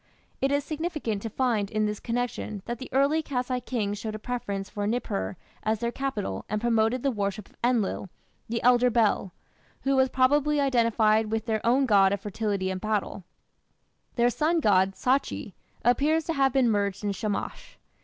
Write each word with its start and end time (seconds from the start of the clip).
It 0.41 0.51
is 0.51 0.63
significant 0.63 1.21
to 1.21 1.29
find 1.29 1.69
in 1.69 1.85
this 1.85 1.99
connection 1.99 2.63
that 2.65 2.79
the 2.79 2.89
early 2.91 3.21
Kassite 3.21 3.67
kings 3.67 3.99
showed 3.99 4.15
a 4.15 4.17
preference 4.17 4.67
for 4.67 4.87
Nippur 4.87 5.37
as 5.61 5.77
their 5.79 5.91
capital 5.91 6.43
and 6.49 6.59
promoted 6.59 7.03
the 7.03 7.11
worship 7.11 7.47
of 7.47 7.55
Enlil, 7.63 8.09
the 8.49 8.63
elder 8.63 8.89
Bel, 8.89 9.31
who 9.83 9.95
was 9.95 10.09
probably 10.09 10.59
identified 10.59 11.29
with 11.31 11.45
their 11.45 11.63
own 11.63 11.85
god 11.85 12.13
of 12.13 12.19
fertility 12.21 12.71
and 12.71 12.81
battle. 12.81 13.25
Their 14.15 14.31
sun 14.31 14.59
god, 14.59 14.95
Sachi, 14.95 15.53
appears 15.85 16.23
to 16.23 16.33
have 16.33 16.51
been 16.51 16.71
merged 16.71 17.03
in 17.03 17.11
Shamash. 17.11 17.77